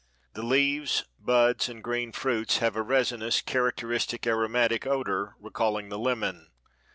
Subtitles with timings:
[0.33, 6.47] The leaves, buds and green fruits have a resinous, characteristic aromatic odor, recalling the lemon.